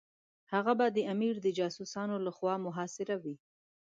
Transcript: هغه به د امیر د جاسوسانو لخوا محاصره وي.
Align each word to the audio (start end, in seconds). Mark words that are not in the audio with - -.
هغه 0.53 0.73
به 0.79 0.85
د 0.91 0.97
امیر 1.13 1.35
د 1.41 1.47
جاسوسانو 1.59 2.15
لخوا 2.25 2.55
محاصره 2.65 3.15
وي. 3.23 3.35